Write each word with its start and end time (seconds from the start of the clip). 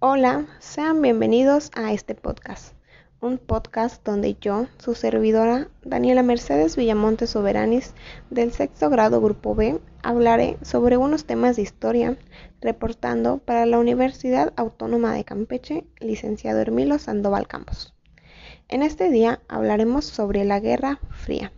Hola, 0.00 0.46
sean 0.60 1.02
bienvenidos 1.02 1.72
a 1.74 1.92
este 1.92 2.14
podcast, 2.14 2.72
un 3.20 3.36
podcast 3.36 4.06
donde 4.06 4.36
yo, 4.40 4.68
su 4.78 4.94
servidora 4.94 5.70
Daniela 5.82 6.22
Mercedes 6.22 6.76
Villamonte 6.76 7.26
Soberanis, 7.26 7.94
del 8.30 8.52
sexto 8.52 8.90
grado 8.90 9.20
Grupo 9.20 9.56
B, 9.56 9.80
hablaré 10.04 10.56
sobre 10.62 10.96
unos 10.96 11.24
temas 11.24 11.56
de 11.56 11.62
historia, 11.62 12.16
reportando 12.60 13.38
para 13.38 13.66
la 13.66 13.80
Universidad 13.80 14.52
Autónoma 14.54 15.12
de 15.14 15.24
Campeche, 15.24 15.84
licenciado 15.98 16.60
Hermilo 16.60 17.00
Sandoval 17.00 17.48
Campos. 17.48 17.92
En 18.68 18.84
este 18.84 19.10
día 19.10 19.40
hablaremos 19.48 20.04
sobre 20.04 20.44
la 20.44 20.60
Guerra 20.60 21.00
Fría. 21.10 21.50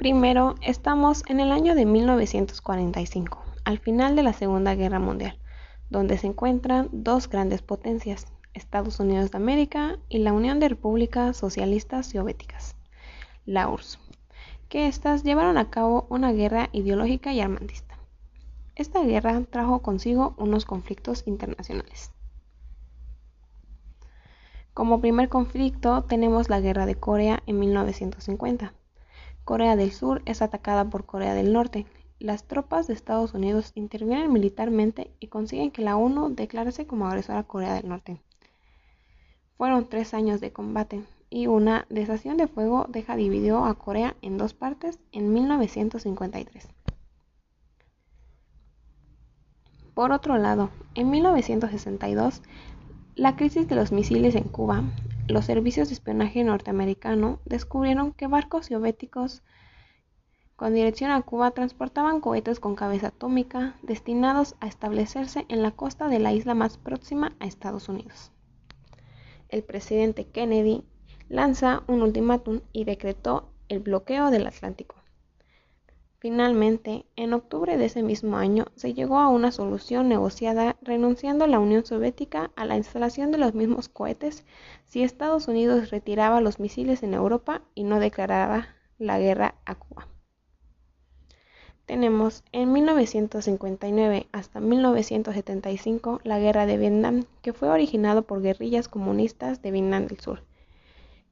Primero, 0.00 0.54
estamos 0.62 1.24
en 1.28 1.40
el 1.40 1.52
año 1.52 1.74
de 1.74 1.84
1945, 1.84 3.44
al 3.66 3.78
final 3.78 4.16
de 4.16 4.22
la 4.22 4.32
Segunda 4.32 4.74
Guerra 4.74 4.98
Mundial, 4.98 5.38
donde 5.90 6.16
se 6.16 6.26
encuentran 6.26 6.88
dos 6.90 7.28
grandes 7.28 7.60
potencias, 7.60 8.26
Estados 8.54 8.98
Unidos 8.98 9.30
de 9.30 9.36
América 9.36 9.98
y 10.08 10.20
la 10.20 10.32
Unión 10.32 10.58
de 10.58 10.70
Repúblicas 10.70 11.36
Socialistas 11.36 12.06
Soviéticas, 12.06 12.76
la 13.44 13.68
URSS, 13.68 13.98
que 14.70 14.86
éstas 14.86 15.22
llevaron 15.22 15.58
a 15.58 15.68
cabo 15.68 16.06
una 16.08 16.32
guerra 16.32 16.70
ideológica 16.72 17.34
y 17.34 17.42
armantista. 17.42 17.98
Esta 18.76 19.02
guerra 19.02 19.42
trajo 19.50 19.80
consigo 19.80 20.34
unos 20.38 20.64
conflictos 20.64 21.24
internacionales. 21.26 22.10
Como 24.72 25.02
primer 25.02 25.28
conflicto 25.28 26.04
tenemos 26.04 26.48
la 26.48 26.60
Guerra 26.60 26.86
de 26.86 26.94
Corea 26.94 27.42
en 27.44 27.58
1950 27.58 28.72
Corea 29.50 29.74
del 29.74 29.90
Sur 29.90 30.22
es 30.26 30.42
atacada 30.42 30.84
por 30.84 31.06
Corea 31.06 31.34
del 31.34 31.52
Norte. 31.52 31.84
Las 32.20 32.44
tropas 32.44 32.86
de 32.86 32.94
Estados 32.94 33.34
Unidos 33.34 33.72
intervienen 33.74 34.32
militarmente 34.32 35.10
y 35.18 35.26
consiguen 35.26 35.72
que 35.72 35.82
la 35.82 35.96
ONU 35.96 36.28
declarase 36.36 36.86
como 36.86 37.08
agresora 37.08 37.40
a 37.40 37.48
Corea 37.48 37.74
del 37.74 37.88
Norte. 37.88 38.20
Fueron 39.58 39.88
tres 39.88 40.14
años 40.14 40.40
de 40.40 40.52
combate 40.52 41.02
y 41.30 41.48
una 41.48 41.84
desación 41.90 42.36
de 42.36 42.46
fuego 42.46 42.86
deja 42.88 43.16
dividió 43.16 43.64
a 43.64 43.74
Corea 43.74 44.14
en 44.22 44.38
dos 44.38 44.54
partes 44.54 45.00
en 45.10 45.32
1953. 45.32 46.68
Por 49.94 50.12
otro 50.12 50.38
lado, 50.38 50.70
en 50.94 51.10
1962, 51.10 52.40
la 53.16 53.34
crisis 53.34 53.66
de 53.66 53.74
los 53.74 53.90
misiles 53.90 54.36
en 54.36 54.44
Cuba 54.44 54.84
los 55.30 55.44
servicios 55.44 55.88
de 55.88 55.94
espionaje 55.94 56.42
norteamericano 56.44 57.40
descubrieron 57.44 58.12
que 58.12 58.26
barcos 58.26 58.66
soviéticos 58.66 59.42
con 60.56 60.74
dirección 60.74 61.10
a 61.10 61.22
Cuba 61.22 61.52
transportaban 61.52 62.20
cohetes 62.20 62.60
con 62.60 62.74
cabeza 62.74 63.08
atómica 63.08 63.76
destinados 63.82 64.56
a 64.60 64.66
establecerse 64.66 65.46
en 65.48 65.62
la 65.62 65.70
costa 65.70 66.08
de 66.08 66.18
la 66.18 66.32
isla 66.32 66.54
más 66.54 66.76
próxima 66.76 67.34
a 67.40 67.46
Estados 67.46 67.88
Unidos. 67.88 68.30
El 69.48 69.64
presidente 69.64 70.26
Kennedy 70.26 70.84
lanza 71.28 71.82
un 71.86 72.02
ultimátum 72.02 72.60
y 72.72 72.84
decretó 72.84 73.50
el 73.68 73.78
bloqueo 73.78 74.30
del 74.30 74.46
Atlántico. 74.46 74.99
Finalmente, 76.20 77.06
en 77.16 77.32
octubre 77.32 77.78
de 77.78 77.86
ese 77.86 78.02
mismo 78.02 78.36
año, 78.36 78.66
se 78.76 78.92
llegó 78.92 79.18
a 79.18 79.28
una 79.28 79.52
solución 79.52 80.10
negociada 80.10 80.76
renunciando 80.82 81.46
la 81.46 81.58
Unión 81.58 81.86
Soviética 81.86 82.50
a 82.56 82.66
la 82.66 82.76
instalación 82.76 83.32
de 83.32 83.38
los 83.38 83.54
mismos 83.54 83.88
cohetes 83.88 84.44
si 84.84 85.02
Estados 85.02 85.48
Unidos 85.48 85.88
retiraba 85.88 86.42
los 86.42 86.60
misiles 86.60 87.02
en 87.02 87.14
Europa 87.14 87.62
y 87.74 87.84
no 87.84 88.00
declaraba 88.00 88.68
la 88.98 89.18
guerra 89.18 89.54
a 89.64 89.76
Cuba. 89.76 90.08
Tenemos 91.86 92.44
en 92.52 92.70
1959 92.70 94.26
hasta 94.30 94.60
1975 94.60 96.20
la 96.22 96.38
guerra 96.38 96.66
de 96.66 96.76
Vietnam, 96.76 97.24
que 97.40 97.54
fue 97.54 97.70
originado 97.70 98.22
por 98.22 98.42
guerrillas 98.42 98.88
comunistas 98.88 99.62
de 99.62 99.70
Vietnam 99.70 100.06
del 100.06 100.20
Sur, 100.20 100.42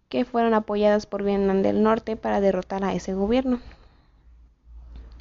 que 0.09 0.25
fueron 0.25 0.55
apoyadas 0.55 1.05
por 1.05 1.25
Vietnam 1.25 1.61
del 1.61 1.83
Norte 1.83 2.17
para 2.17 2.41
derrotar 2.41 2.85
a 2.85 2.95
ese 2.95 3.13
gobierno. 3.13 3.61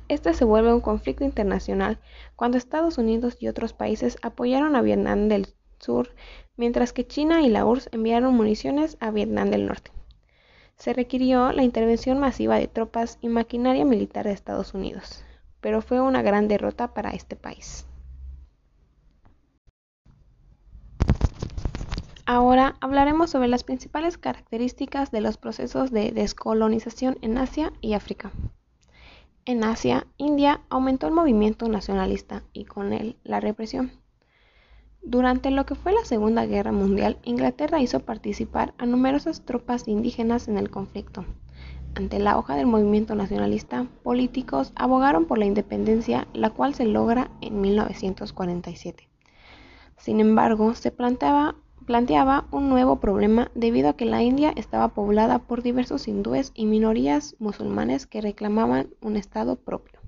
Este 0.10 0.34
se 0.34 0.46
vuelve 0.46 0.74
un 0.74 0.80
conflicto 0.80 1.26
internacional 1.26 2.00
cuando 2.38 2.58
Estados 2.58 2.98
Unidos 2.98 3.38
y 3.42 3.50
otros 3.50 3.74
países 3.74 4.18
apoyaron 4.22 4.76
a 4.76 4.82
Vietnam 4.82 5.28
del 5.28 5.48
Sur, 5.80 6.16
mientras 6.56 6.94
que 6.94 7.06
China 7.06 7.42
y 7.42 7.50
la 7.50 7.66
URSS 7.66 7.90
enviaron 7.92 8.34
municiones 8.34 8.96
a 9.02 9.12
Vietnam 9.12 9.50
del 9.50 9.68
Norte. 9.68 9.92
Se 10.78 10.94
requirió 10.94 11.52
la 11.52 11.64
intervención 11.64 12.20
masiva 12.20 12.58
de 12.58 12.68
tropas 12.68 13.18
y 13.22 13.28
maquinaria 13.28 13.84
militar 13.84 14.26
de 14.26 14.32
Estados 14.32 14.74
Unidos, 14.74 15.26
pero 15.60 15.82
fue 15.82 16.00
una 16.00 16.22
gran 16.22 16.48
derrota 16.48 16.94
para 16.94 17.12
este 17.12 17.36
país. 17.36 17.86
Ahora 22.26 22.76
hablaremos 22.82 23.32
sobre 23.32 23.48
las 23.48 23.64
principales 23.64 24.18
características 24.18 25.12
de 25.12 25.22
los 25.22 25.38
procesos 25.38 25.92
de 25.92 26.12
descolonización 26.12 27.18
en 27.22 27.38
Asia 27.38 27.74
y 27.82 27.94
África. 27.94 28.32
En 29.48 29.64
Asia, 29.64 30.06
India 30.18 30.60
aumentó 30.68 31.08
el 31.08 31.14
movimiento 31.14 31.70
nacionalista 31.70 32.44
y 32.52 32.66
con 32.66 32.92
él 32.92 33.16
la 33.24 33.40
represión. 33.40 33.94
Durante 35.02 35.52
lo 35.52 35.66
que 35.66 35.74
fue 35.74 35.94
la 35.94 36.04
Segunda 36.04 36.46
Guerra 36.46 36.74
Mundial, 36.74 37.18
Inglaterra 37.24 37.80
hizo 37.80 38.02
participar 38.02 38.74
a 38.78 38.86
numerosas 38.86 39.46
tropas 39.46 39.88
indígenas 39.88 40.50
en 40.50 40.58
el 40.58 40.70
conflicto. 40.70 41.24
Ante 41.96 42.20
la 42.20 42.38
hoja 42.38 42.58
del 42.58 42.68
movimiento 42.68 43.16
nacionalista, 43.16 43.88
políticos 44.04 44.74
abogaron 44.76 45.24
por 45.24 45.38
la 45.38 45.46
independencia, 45.46 46.28
la 46.34 46.50
cual 46.50 46.76
se 46.76 46.84
logra 46.84 47.32
en 47.40 47.62
1947. 47.62 49.08
Sin 49.96 50.20
embargo, 50.20 50.76
se 50.76 50.92
planteaba 50.92 51.56
planteaba 51.88 52.46
un 52.52 52.68
nuevo 52.68 52.98
problema 53.00 53.50
debido 53.56 53.88
a 53.88 53.96
que 53.96 54.04
la 54.04 54.22
India 54.22 54.52
estaba 54.58 54.90
poblada 54.90 55.40
por 55.40 55.64
diversos 55.64 56.10
hindúes 56.10 56.52
y 56.54 56.66
minorías 56.66 57.38
musulmanes 57.40 58.06
que 58.06 58.20
reclamaban 58.20 58.90
un 59.00 59.16
estado 59.16 59.56
propio. 59.56 60.02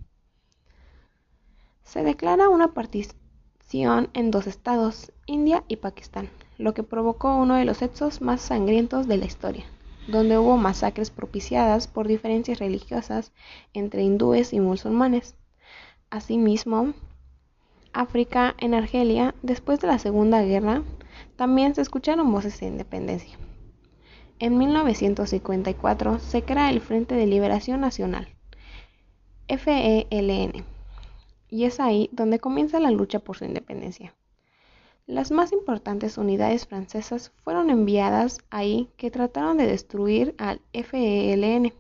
Se 1.84 2.04
declara 2.04 2.50
una 2.50 2.74
partición 2.74 4.10
en 4.14 4.30
dos 4.30 4.46
estados, 4.46 5.14
India 5.26 5.64
y 5.70 5.78
Pakistán, 5.78 6.30
lo 6.58 6.74
que 6.74 6.84
provocó 6.84 7.38
uno 7.38 7.56
de 7.56 7.64
los 7.64 7.82
hechos 7.82 8.22
más 8.22 8.42
sangrientos 8.42 9.08
de 9.08 9.16
la 9.16 9.26
historia, 9.26 9.66
donde 10.10 10.38
hubo 10.38 10.58
masacres 10.58 11.12
propiciadas 11.12 11.88
por 11.88 12.10
diferencias 12.10 12.60
religiosas 12.60 13.32
entre 13.74 14.04
hindúes 14.04 14.52
y 14.52 14.60
musulmanes. 14.60 15.38
Asimismo, 16.10 16.94
África, 17.94 18.54
en 18.58 18.74
Argelia, 18.74 19.34
después 19.44 19.80
de 19.80 19.88
la 19.88 19.98
Segunda 19.98 20.42
Guerra, 20.42 20.84
también 21.40 21.74
se 21.74 21.80
escucharon 21.80 22.34
voces 22.34 22.60
de 22.60 22.66
independencia. 22.66 23.38
En 24.40 24.58
1954 24.58 26.20
se 26.20 26.44
crea 26.44 26.70
el 26.70 26.82
Frente 26.82 27.16
de 27.16 27.28
Liberación 27.28 27.80
Nacional, 27.80 28.28
FELN, 29.48 30.66
y 31.48 31.64
es 31.64 31.80
ahí 31.80 32.10
donde 32.12 32.40
comienza 32.40 32.82
la 32.82 32.92
lucha 32.92 33.20
por 33.20 33.38
su 33.38 33.46
independencia. 33.46 34.14
Las 35.08 35.32
más 35.32 35.54
importantes 35.54 36.18
unidades 36.18 36.68
francesas 36.68 37.32
fueron 37.38 37.70
enviadas 37.70 38.40
ahí 38.50 38.90
que 38.98 39.10
trataron 39.10 39.56
de 39.56 39.66
destruir 39.66 40.36
al 40.40 40.60
FELN. 40.74 41.72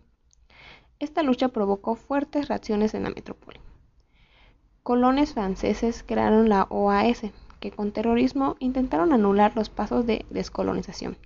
Esta 1.00 1.22
lucha 1.22 1.50
provocó 1.50 1.98
fuertes 1.98 2.48
reacciones 2.48 2.94
en 2.94 3.03
la 3.03 3.09
metrópoli. 3.09 3.59
Colones 4.84 5.34
franceses 5.34 6.02
crearon 6.08 6.48
la 6.48 6.64
OAS, 6.69 7.24
que 7.59 7.72
con 7.72 7.92
terrorismo 7.92 8.56
intentaron 8.59 9.14
anular 9.14 9.56
los 9.56 9.70
pasos 9.70 10.06
de 10.06 10.25
descolonización. 10.30 11.18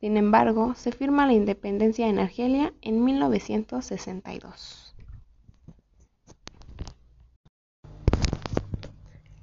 Sin 0.00 0.16
embargo, 0.16 0.74
se 0.74 0.90
firma 0.90 1.26
la 1.26 1.32
independencia 1.32 2.08
en 2.08 2.18
Argelia 2.18 2.74
en 2.82 3.04
1962. 3.04 4.94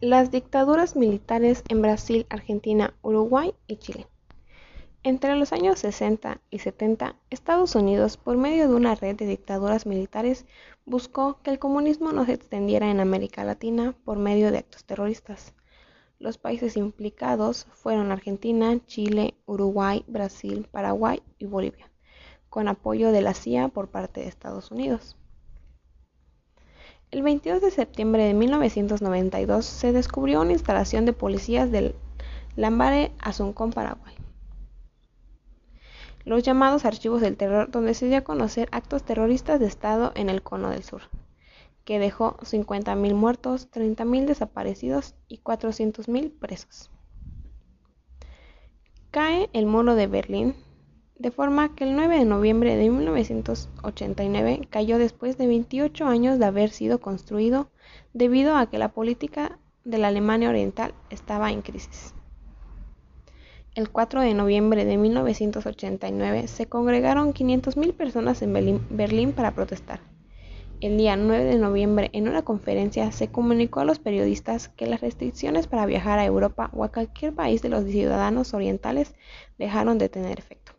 Las 0.02 0.32
dictaduras 0.32 0.96
militares 0.96 1.64
en 1.68 1.82
Brasil, 1.82 2.26
Argentina, 2.30 2.94
Uruguay 3.02 3.54
y 3.68 3.78
Chile. 3.78 4.08
Entre 5.04 5.34
los 5.36 5.54
años 5.54 5.80
60 5.80 6.42
y 6.50 6.60
70, 6.60 7.16
Estados 7.30 7.76
Unidos, 7.76 8.18
por 8.18 8.36
medio 8.36 8.68
de 8.68 8.76
una 8.76 8.96
red 8.96 9.16
de 9.16 9.26
dictaduras 9.26 9.86
militares, 9.86 10.46
buscó 10.86 11.42
que 11.42 11.52
el 11.52 11.60
comunismo 11.60 12.12
no 12.12 12.26
se 12.26 12.34
extendiera 12.34 12.92
en 12.92 13.00
América 13.00 13.46
Latina 13.46 13.96
por 14.04 14.18
medio 14.18 14.52
de 14.52 14.58
actos 14.58 14.84
terroristas. 14.84 15.54
Los 16.20 16.38
países 16.38 16.76
implicados 16.76 17.66
fueron 17.72 18.12
Argentina, 18.12 18.78
Chile, 18.86 19.36
Uruguay, 19.46 20.04
Brasil, 20.06 20.68
Paraguay 20.70 21.24
y 21.38 21.46
Bolivia, 21.46 21.90
con 22.50 22.68
apoyo 22.68 23.14
de 23.14 23.22
la 23.22 23.34
CIA 23.34 23.70
por 23.70 23.88
parte 23.88 24.20
de 24.20 24.28
Estados 24.28 24.70
Unidos. 24.70 25.16
El 27.10 27.24
22 27.24 27.62
de 27.62 27.72
septiembre 27.72 28.26
de 28.26 28.34
1992 28.34 29.66
se 29.66 29.94
descubrió 29.94 30.42
una 30.42 30.52
instalación 30.52 31.06
de 31.06 31.14
policías 31.14 31.72
del 31.72 31.96
Lambare 32.58 33.14
Asunción, 33.20 33.72
Paraguay. 33.72 34.14
Los 36.26 36.44
llamados 36.44 36.84
archivos 36.84 37.22
del 37.22 37.38
terror, 37.38 37.72
donde 37.72 37.94
se 37.94 38.08
dio 38.08 38.18
a 38.18 38.26
conocer 38.26 38.68
actos 38.74 39.04
terroristas 39.04 39.62
de 39.62 39.68
Estado 39.68 40.12
en 40.16 40.30
el 40.30 40.44
Cono 40.44 40.70
del 40.70 40.84
Sur. 40.84 41.04
Que 41.90 41.98
dejó 41.98 42.38
50.000 42.42 43.16
muertos, 43.16 43.68
30.000 43.72 44.28
desaparecidos 44.28 45.16
y 45.28 45.40
400.000 45.40 46.32
presos. 46.38 46.92
Cae 49.10 49.50
el 49.54 49.66
muro 49.66 49.96
de 49.96 50.06
Berlín, 50.06 50.54
de 51.18 51.32
forma 51.32 51.74
que 51.74 51.86
el 51.86 51.96
9 51.96 52.20
de 52.20 52.26
noviembre 52.26 52.76
de 52.76 52.92
1989 52.92 54.68
cayó 54.70 55.00
después 55.00 55.40
de 55.40 55.48
28 55.48 56.06
años 56.06 56.38
de 56.38 56.46
haber 56.46 56.70
sido 56.70 57.02
construido 57.02 57.72
debido 58.14 58.56
a 58.56 58.70
que 58.70 58.78
la 58.78 58.90
política 58.90 59.58
de 59.84 59.98
la 59.98 60.10
Alemania 60.10 60.50
Oriental 60.50 60.94
estaba 61.10 61.52
en 61.52 61.64
crisis. 61.64 62.14
El 63.74 63.90
4 63.90 64.22
de 64.22 64.36
noviembre 64.36 64.86
de 64.86 64.96
1989 64.98 66.48
se 66.50 66.68
congregaron 66.68 67.34
500.000 67.34 67.94
personas 67.96 68.44
en 68.44 68.54
Berlín 68.92 69.32
para 69.32 69.56
protestar. 69.56 70.09
El 70.82 70.98
día 70.98 71.18
9 71.18 71.44
de 71.44 71.60
noviembre, 71.60 72.10
en 72.14 72.30
una 72.30 72.44
conferencia, 72.44 73.12
se 73.12 73.28
comunicó 73.28 73.82
a 73.82 73.84
los 73.84 74.00
periodistas 74.00 74.70
que 74.70 74.88
las 74.88 75.02
restricciones 75.02 75.68
para 75.68 75.86
viajar 75.86 76.20
a 76.20 76.26
Europa 76.26 76.70
o 76.72 76.86
a 76.86 76.90
cualquier 76.90 77.34
país 77.36 77.62
de 77.62 77.68
los 77.68 77.84
ciudadanos 77.84 78.54
orientales 78.54 79.14
dejaron 79.58 79.98
de 79.98 80.08
tener 80.08 80.40
efecto, 80.40 80.72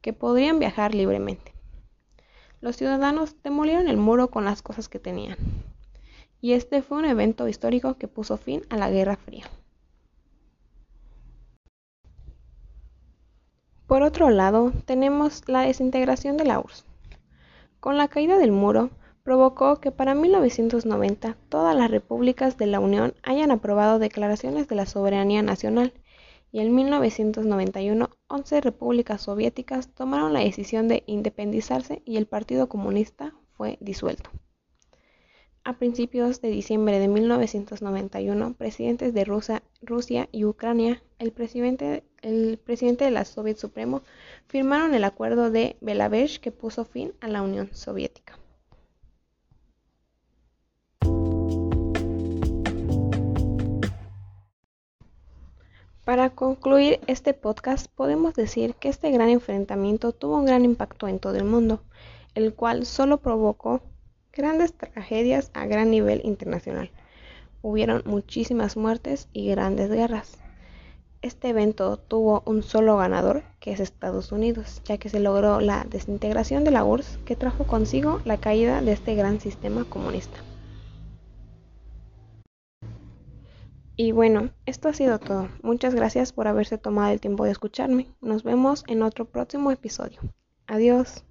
que 0.00 0.14
podrían 0.14 0.58
viajar 0.58 0.94
libremente. 0.94 1.52
Los 2.62 2.78
ciudadanos 2.78 3.36
demolieron 3.42 3.88
el 3.88 3.98
muro 3.98 4.30
con 4.30 4.46
las 4.46 4.62
cosas 4.62 4.88
que 4.88 4.98
tenían. 4.98 5.36
Y 6.40 6.52
este 6.54 6.80
fue 6.80 6.96
un 6.96 7.04
evento 7.04 7.46
histórico 7.46 7.98
que 7.98 8.08
puso 8.08 8.38
fin 8.38 8.62
a 8.70 8.78
la 8.78 8.88
Guerra 8.88 9.16
Fría. 9.16 9.44
Por 13.86 14.02
otro 14.02 14.30
lado, 14.30 14.72
tenemos 14.86 15.46
la 15.46 15.60
desintegración 15.60 16.38
de 16.38 16.46
la 16.46 16.58
URSS. 16.58 16.86
Con 17.80 17.98
la 17.98 18.08
caída 18.08 18.38
del 18.38 18.52
muro, 18.52 18.90
provocó 19.22 19.80
que 19.80 19.90
para 19.90 20.14
1990 20.14 21.36
todas 21.48 21.76
las 21.76 21.90
repúblicas 21.90 22.56
de 22.56 22.66
la 22.66 22.80
Unión 22.80 23.14
hayan 23.22 23.50
aprobado 23.50 23.98
declaraciones 23.98 24.68
de 24.68 24.76
la 24.76 24.86
soberanía 24.86 25.42
nacional 25.42 25.92
y 26.52 26.60
en 26.60 26.74
1991 26.74 28.10
11 28.28 28.60
repúblicas 28.60 29.22
soviéticas 29.22 29.88
tomaron 29.88 30.32
la 30.32 30.40
decisión 30.40 30.88
de 30.88 31.04
independizarse 31.06 32.02
y 32.04 32.16
el 32.16 32.26
Partido 32.26 32.68
Comunista 32.68 33.34
fue 33.52 33.76
disuelto. 33.80 34.30
A 35.62 35.74
principios 35.74 36.40
de 36.40 36.48
diciembre 36.48 36.98
de 36.98 37.06
1991, 37.06 38.54
presidentes 38.54 39.12
de 39.12 39.24
Rusia, 39.24 39.62
y 40.32 40.44
Ucrania, 40.46 41.02
el 41.18 41.32
presidente, 41.32 42.02
el 42.22 42.58
presidente 42.58 43.04
de 43.04 43.10
la 43.10 43.26
Soviet 43.26 43.58
Supremo, 43.58 44.00
firmaron 44.48 44.94
el 44.94 45.04
Acuerdo 45.04 45.50
de 45.50 45.76
Belavej 45.82 46.40
que 46.40 46.50
puso 46.50 46.86
fin 46.86 47.12
a 47.20 47.28
la 47.28 47.42
Unión 47.42 47.68
Soviética. 47.74 48.39
Para 56.10 56.30
concluir 56.30 56.98
este 57.06 57.34
podcast, 57.34 57.86
podemos 57.86 58.34
decir 58.34 58.74
que 58.74 58.88
este 58.88 59.12
gran 59.12 59.28
enfrentamiento 59.28 60.10
tuvo 60.10 60.38
un 60.38 60.44
gran 60.44 60.64
impacto 60.64 61.06
en 61.06 61.20
todo 61.20 61.36
el 61.36 61.44
mundo, 61.44 61.84
el 62.34 62.52
cual 62.52 62.84
solo 62.84 63.18
provocó 63.18 63.80
grandes 64.32 64.72
tragedias 64.72 65.52
a 65.54 65.66
gran 65.66 65.92
nivel 65.92 66.20
internacional. 66.24 66.90
Hubieron 67.62 68.02
muchísimas 68.06 68.76
muertes 68.76 69.28
y 69.32 69.50
grandes 69.50 69.88
guerras. 69.88 70.38
Este 71.22 71.50
evento 71.50 71.96
tuvo 71.96 72.42
un 72.44 72.64
solo 72.64 72.96
ganador, 72.96 73.44
que 73.60 73.70
es 73.70 73.78
Estados 73.78 74.32
Unidos, 74.32 74.82
ya 74.84 74.98
que 74.98 75.10
se 75.10 75.20
logró 75.20 75.60
la 75.60 75.86
desintegración 75.88 76.64
de 76.64 76.72
la 76.72 76.82
URSS 76.82 77.20
que 77.24 77.36
trajo 77.36 77.68
consigo 77.68 78.20
la 78.24 78.38
caída 78.38 78.82
de 78.82 78.90
este 78.90 79.14
gran 79.14 79.38
sistema 79.38 79.84
comunista. 79.84 80.40
Y 84.02 84.12
bueno, 84.12 84.48
esto 84.64 84.88
ha 84.88 84.94
sido 84.94 85.18
todo. 85.18 85.50
Muchas 85.62 85.94
gracias 85.94 86.32
por 86.32 86.48
haberse 86.48 86.78
tomado 86.78 87.12
el 87.12 87.20
tiempo 87.20 87.44
de 87.44 87.50
escucharme. 87.50 88.06
Nos 88.22 88.44
vemos 88.44 88.82
en 88.86 89.02
otro 89.02 89.26
próximo 89.26 89.70
episodio. 89.72 90.20
Adiós. 90.66 91.22